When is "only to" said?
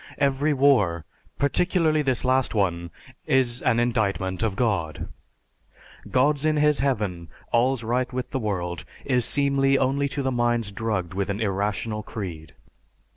9.77-10.31